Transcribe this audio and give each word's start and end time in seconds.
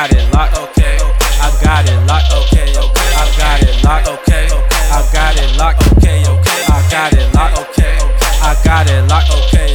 got 0.00 0.12
it 0.14 0.32
locked, 0.32 0.56
okay. 0.56 0.96
I 0.96 1.50
got 1.62 1.86
it 1.86 2.06
locked, 2.06 2.32
okay, 2.32 2.72
okay. 2.72 3.12
I 3.20 3.36
got 3.36 3.60
it 3.60 3.84
locked, 3.84 4.08
okay. 4.08 4.48
I 4.48 5.06
got 5.12 5.36
it 5.36 5.56
locked, 5.58 5.92
okay. 5.92 6.24
I 6.24 6.88
got 6.90 7.12
it 7.12 7.34
locked, 7.34 7.58
okay. 7.58 7.98
I 8.40 8.56
got 8.64 8.88
it 8.88 9.06
locked, 9.10 9.30
okay. 9.30 9.69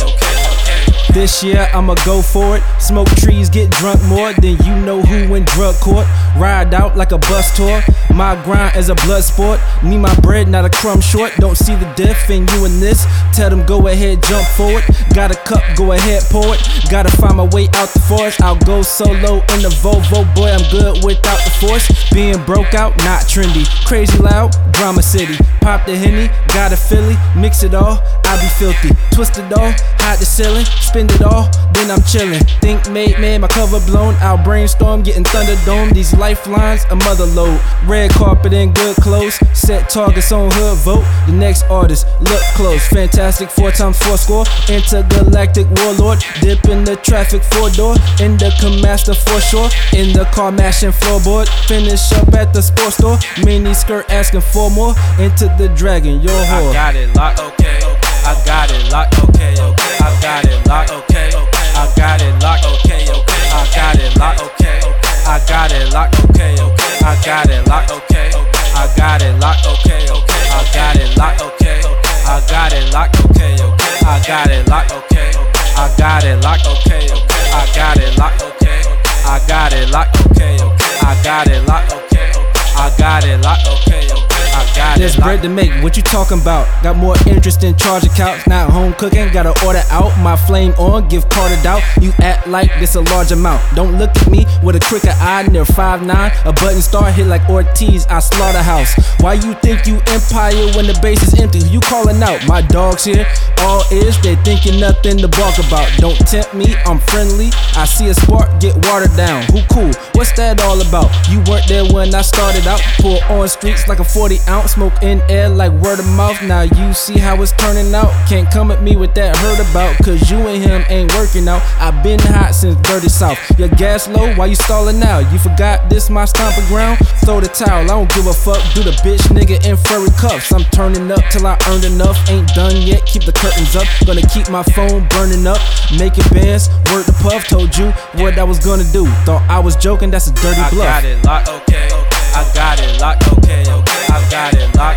This 1.15 1.41
year 1.41 1.69
I'ma 1.73 1.95
go 2.03 2.21
for 2.21 2.57
it. 2.57 2.63
Smoke 2.77 3.07
trees, 3.15 3.49
get 3.49 3.71
drunk 3.71 4.03
more 4.03 4.33
than 4.33 4.57
you 4.65 4.75
know 4.75 5.01
who 5.01 5.33
in 5.35 5.45
drug 5.45 5.75
court. 5.75 6.05
Ride 6.35 6.73
out 6.73 6.97
like 6.97 7.13
a 7.13 7.17
bus 7.17 7.55
tour. 7.55 7.81
My 8.13 8.35
grind 8.43 8.75
is 8.75 8.89
a 8.89 8.95
blood 8.95 9.23
sport. 9.23 9.61
Need 9.81 9.99
my 9.99 10.13
bread, 10.19 10.49
not 10.49 10.65
a 10.65 10.69
crumb 10.69 10.99
short. 10.99 11.31
Don't 11.37 11.55
see 11.55 11.73
the 11.75 11.85
diff 11.95 12.29
in 12.29 12.45
you 12.49 12.65
and 12.65 12.81
this. 12.81 13.05
Tell 13.33 13.49
them 13.49 13.65
go 13.65 13.87
ahead, 13.87 14.23
jump 14.23 14.45
forward. 14.57 14.83
Got 15.13 15.31
a 15.31 15.35
cup, 15.35 15.63
go 15.77 15.93
ahead, 15.93 16.21
pour 16.29 16.53
it. 16.53 16.59
Gotta 16.89 17.09
find 17.15 17.37
my 17.37 17.45
way 17.45 17.69
out 17.75 17.87
the 17.93 18.01
forest. 18.01 18.41
I'll 18.41 18.59
go 18.59 18.81
solo 18.81 19.35
in 19.55 19.61
the 19.63 19.71
Volvo, 19.79 20.27
boy. 20.35 20.49
I'm 20.49 20.69
good 20.69 21.01
without 21.01 21.39
the 21.45 21.51
force. 21.61 22.11
Being 22.11 22.43
broke 22.43 22.73
out, 22.73 22.91
not 23.07 23.21
trendy. 23.21 23.63
Crazy 23.85 24.17
loud, 24.17 24.51
drama 24.77 25.01
city. 25.01 25.37
Pop 25.61 25.85
the 25.85 25.97
henny, 25.97 26.27
got 26.53 26.71
a 26.71 26.77
Philly, 26.77 27.15
mix 27.35 27.63
it 27.63 27.73
all. 27.73 28.03
I 28.25 28.39
be 28.39 28.47
filthy, 28.59 28.89
twist 29.13 29.37
it 29.37 29.51
all, 29.53 29.71
hide 29.97 30.19
the 30.19 30.25
ceiling, 30.25 30.65
spend 30.65 31.11
it 31.11 31.23
all, 31.23 31.49
then 31.73 31.89
I'm 31.89 32.01
chillin'. 32.01 32.45
Think 32.61 32.89
made 32.91 33.19
man, 33.19 33.41
my 33.41 33.47
cover 33.47 33.79
blown. 33.79 34.15
I'll 34.21 34.37
brainstorm, 34.37 35.01
getting 35.01 35.23
thunderdome. 35.23 35.93
These 35.93 36.13
lifelines, 36.13 36.85
a 36.91 36.95
mother 36.95 37.25
load. 37.25 37.59
Red 37.85 38.11
carpet 38.11 38.53
and 38.53 38.75
good 38.75 38.95
clothes. 38.97 39.35
Set 39.57 39.89
targets 39.89 40.31
on 40.31 40.51
hood, 40.51 40.77
vote. 40.79 41.05
The 41.25 41.33
next 41.33 41.63
artist, 41.63 42.05
look 42.21 42.41
close. 42.53 42.85
Fantastic, 42.87 43.49
four 43.49 43.71
times 43.71 43.97
four 43.99 44.17
score. 44.17 44.45
Intergalactic 44.69 45.67
warlord. 45.81 46.23
Dip 46.41 46.65
in 46.65 46.83
the 46.83 46.95
traffic 46.97 47.43
four 47.43 47.69
door. 47.71 47.95
In 48.21 48.37
the 48.37 48.53
Commaster 48.61 49.15
for 49.15 49.41
sure. 49.41 49.69
In 49.93 50.13
the 50.13 50.25
car 50.31 50.51
mashing 50.51 50.91
floorboard. 50.91 51.49
Finish 51.67 52.11
up 52.13 52.33
at 52.33 52.53
the 52.53 52.61
sports 52.61 52.97
store. 52.97 53.17
Mini 53.43 53.73
skirt 53.73 54.09
asking 54.09 54.41
for 54.41 54.64
more. 54.69 54.95
Into 55.19 55.45
the 55.57 55.69
dragon, 55.75 56.21
your 56.21 56.31
I 56.31 56.45
whore. 56.45 56.73
got 56.73 56.95
it 56.95 57.13
locked, 57.15 57.39
okay. 57.39 57.79
I 58.25 58.33
got 58.45 58.71
it 58.71 58.91
locked, 58.91 59.19
okay, 59.29 59.53
okay. 59.59 59.97
I 60.01 60.21
got 60.21 60.45
it 60.45 60.67
locked, 60.67 60.91
okay. 60.91 61.29
Okay. 61.29 61.71
I 61.75 61.85
got 61.95 62.21
it 62.21 62.41
locked, 62.41 62.65
okay, 62.65 63.03
okay. 63.09 63.49
I 63.51 63.65
got 63.75 63.95
it 63.99 64.17
locked, 64.17 64.41
okay. 64.41 64.79
Okay. 64.79 65.27
I 65.27 65.39
got 65.45 65.71
it 65.71 65.93
locked, 65.93 66.19
okay, 66.21 66.55
okay. 66.63 67.05
I 67.05 67.15
got 67.25 67.51
it 67.51 67.67
locked, 67.69 67.91
okay. 67.91 68.25
Okay. 68.25 68.71
I 68.75 68.87
got 68.95 69.21
it 69.21 69.39
locked, 69.39 69.65
okay, 69.65 70.09
okay. 70.09 70.49
I 70.49 70.63
got 70.73 70.95
it 70.95 71.17
locked, 71.17 71.41
okay. 71.41 71.81
Okay. 71.85 72.15
I 72.25 72.41
got 72.49 72.73
it 72.73 72.93
locked, 72.93 73.15
okay, 73.25 73.53
okay. 73.61 74.05
I 74.05 74.19
got 74.25 74.49
it 74.49 74.67
locked, 74.67 74.91
okay. 74.91 75.29
Okay. 75.29 75.75
I 75.85 76.05
got 76.05 76.25
it 76.25 76.41
locked, 76.43 76.67
okay, 76.67 77.05
okay. 77.11 77.53
I 77.53 77.65
got 77.75 77.97
it 77.97 78.17
locked, 78.17 78.41
okay. 78.43 78.81
I 79.25 79.39
got 79.47 79.73
it 79.73 79.89
locked, 79.91 80.21
okay, 80.25 80.57
okay. 80.61 80.99
I 81.01 81.23
got 81.23 81.47
it 81.47 81.67
locked, 81.67 81.93
okay. 81.93 82.31
I 82.77 82.93
got 82.97 83.23
it 83.25 83.41
locked, 83.41 83.67
okay, 83.67 84.34
got 84.75 84.97
it 84.97 84.99
There's 84.99 85.15
bread 85.15 85.41
to 85.43 85.49
make, 85.49 85.71
what 85.83 85.97
you 85.97 86.03
talking 86.03 86.41
about? 86.41 86.67
Got 86.83 86.97
more 86.97 87.15
interest 87.27 87.63
in 87.63 87.75
charging 87.75 88.11
couch, 88.11 88.47
not 88.47 88.69
home 88.69 88.93
cooking. 88.93 89.29
Gotta 89.31 89.53
order 89.65 89.83
out, 89.89 90.17
my 90.21 90.35
flame 90.35 90.71
on, 90.73 91.07
give 91.07 91.27
Carter 91.29 91.61
doubt. 91.61 91.83
You 92.01 92.11
act 92.19 92.47
like 92.47 92.69
this 92.79 92.95
a 92.95 93.01
large 93.01 93.31
amount. 93.31 93.61
Don't 93.75 93.97
look 93.97 94.11
at 94.15 94.29
me 94.29 94.45
with 94.63 94.75
a 94.75 94.79
crooked 94.79 95.09
eye, 95.09 95.47
near 95.47 95.65
5'9. 95.65 96.45
A 96.45 96.53
button 96.53 96.81
star 96.81 97.11
hit 97.11 97.27
like 97.27 97.47
Ortiz, 97.49 98.05
I 98.07 98.19
slaughterhouse. 98.19 98.93
Why 99.19 99.33
you 99.33 99.53
think 99.55 99.87
you 99.87 99.97
empire 100.07 100.71
when 100.75 100.87
the 100.87 100.97
base 101.01 101.21
is 101.23 101.39
empty? 101.39 101.59
You 101.59 101.79
calling 101.81 102.21
out? 102.23 102.45
My 102.47 102.61
dogs 102.61 103.03
here, 103.03 103.25
all 103.59 103.83
is, 103.91 104.19
they 104.21 104.35
thinking 104.37 104.79
nothing 104.79 105.17
to 105.17 105.27
bark 105.27 105.57
about. 105.59 105.91
Don't 105.97 106.17
tempt 106.27 106.53
me, 106.53 106.75
I'm 106.85 106.99
friendly. 106.99 107.49
I 107.75 107.85
see 107.85 108.07
a 108.07 108.13
spark 108.13 108.59
get 108.59 108.75
watered 108.87 109.15
down. 109.17 109.43
Who 109.51 109.61
cool? 109.69 109.91
What's 110.13 110.31
that 110.37 110.61
all 110.61 110.79
about? 110.79 111.11
You 111.29 111.43
weren't 111.49 111.67
there 111.67 111.85
when 111.85 112.13
I 112.15 112.21
started 112.21 112.67
out. 112.67 112.79
Pull 112.99 113.19
on 113.29 113.47
streets 113.47 113.87
like 113.87 113.99
a 113.99 114.03
40 114.03 114.39
ounce, 114.47 114.54
smoke 114.63 114.93
in 115.01 115.21
air 115.29 115.49
like 115.49 115.71
word 115.83 115.99
of 115.99 116.07
mouth. 116.15 116.41
Now 116.43 116.61
you 116.61 116.93
see 116.93 117.17
how 117.17 117.41
it's 117.41 117.51
turning 117.53 117.93
out. 117.93 118.11
Can't 118.27 118.49
come 118.49 118.71
at 118.71 118.81
me 118.81 118.95
with 118.95 119.13
that 119.15 119.35
hurt 119.37 119.59
about, 119.69 119.95
cause 120.03 120.31
you 120.31 120.37
and 120.47 120.63
him 120.63 120.83
ain't 120.89 121.13
working 121.15 121.47
out. 121.47 121.61
i 121.79 121.91
been 122.03 122.19
hot 122.19 122.55
since 122.55 122.75
Dirty 122.87 123.09
South. 123.09 123.37
Your 123.59 123.69
gas 123.69 124.07
low, 124.07 124.33
why 124.35 124.45
you 124.47 124.55
stalling 124.55 125.01
out? 125.03 125.31
You 125.31 125.39
forgot 125.39 125.89
this 125.89 126.09
my 126.09 126.25
stomping 126.25 126.65
ground? 126.67 126.99
Throw 127.25 127.39
the 127.39 127.47
towel, 127.47 127.83
I 127.83 127.87
don't 127.87 128.09
give 128.13 128.27
a 128.27 128.33
fuck. 128.33 128.61
Do 128.73 128.83
the 128.83 128.91
bitch 129.03 129.21
nigga 129.35 129.63
in 129.65 129.77
furry 129.77 130.09
cuffs. 130.17 130.51
I'm 130.51 130.63
turning 130.65 131.11
up 131.11 131.23
till 131.31 131.45
I 131.45 131.57
earned 131.67 131.85
enough. 131.85 132.17
Ain't 132.29 132.47
done 132.55 132.77
yet, 132.77 133.05
keep 133.05 133.23
the 133.23 133.33
curtains 133.33 133.75
up. 133.75 133.87
Gonna 134.05 134.25
keep 134.27 134.49
my 134.49 134.63
phone 134.63 135.07
burning 135.09 135.45
up. 135.47 135.59
Making 135.97 136.25
bands, 136.31 136.69
word 136.91 137.05
the 137.05 137.17
puff. 137.21 137.47
Told 137.47 137.75
you 137.77 137.91
what 138.21 138.37
I 138.37 138.43
was 138.43 138.59
gonna 138.59 138.89
do. 138.91 139.05
Thought 139.25 139.43
I 139.49 139.59
was 139.59 139.75
joking, 139.75 140.11
that's 140.11 140.27
a 140.27 140.33
dirty 140.33 140.61
bluff. 140.71 140.87
I 140.87 141.01
got 141.01 141.05
it 141.05 141.25
locked, 141.25 141.49
okay. 141.49 141.89
I 142.35 142.51
got 142.53 142.79
it 142.79 143.01
locked, 143.01 143.27
okay. 143.27 143.34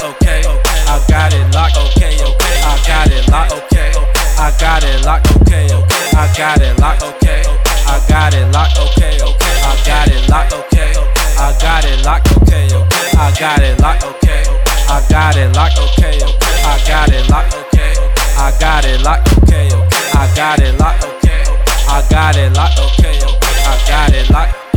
I 0.00 0.06
got 0.06 0.06
it 0.06 0.06
locked, 0.06 0.14
okay. 0.36 0.54
I 0.86 1.06
got 1.08 1.32
it 1.34 1.54
locked, 1.54 1.76
okay, 1.76 2.18
okay. 2.22 2.62
I 2.62 2.78
got 2.86 3.10
it 3.10 3.28
locked, 3.30 3.52
okay. 3.52 3.92
I 4.38 4.52
got 4.60 4.84
it 4.84 5.04
locked, 5.04 5.30
okay, 5.42 5.66
okay. 5.74 6.16
I 6.16 6.32
got 6.36 6.60
it 6.60 6.78
locked, 6.78 7.02
okay. 7.02 7.42
I 7.86 7.98
got 8.08 8.34
it 8.34 8.46
locked, 8.54 8.78
okay, 8.78 9.18
okay. 9.22 9.58
I 9.66 9.76
got 9.84 10.08
it 10.08 10.28
locked, 10.30 10.54
okay. 10.54 10.92
I 11.38 11.52
got 11.58 11.84
it 11.84 12.04
locked, 12.04 12.32
okay, 12.36 12.68
okay. 12.72 13.10
I 13.18 13.32
got 13.38 13.60
it 13.60 13.80
locked, 13.80 14.04
okay. 14.04 14.44
I 14.88 15.04
got 15.08 15.36
it 15.36 15.56
locked, 15.56 15.78
okay, 15.78 16.18
okay. 16.22 16.62
I 16.62 16.78
got 16.86 17.08
it 17.08 17.28
locked, 17.28 17.54
okay. 17.54 17.94
I 18.38 18.52
got 18.60 18.84
it 18.84 19.00
locked, 19.02 19.32
okay, 19.38 19.66
okay. 19.66 20.10
I 20.14 20.34
got 20.36 20.60
it 20.60 20.78
locked, 20.78 21.04
okay. 21.04 21.42
I 21.88 22.06
got 22.08 22.36
it 22.36 22.52
locked, 22.54 22.78
okay, 22.78 23.18
okay. 23.18 23.64
I 23.66 23.84
got 23.88 24.14
it 24.14 24.30
locked. 24.30 24.67